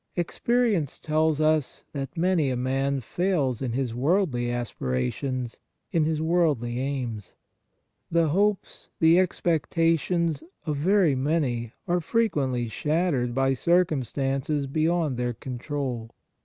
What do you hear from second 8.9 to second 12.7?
the expectations of very many 2 PRAYER are frequently